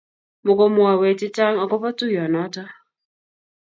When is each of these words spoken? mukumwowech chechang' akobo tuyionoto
mukumwowech 0.45 1.17
chechang' 1.19 1.61
akobo 1.63 1.87
tuyionoto 1.97 2.63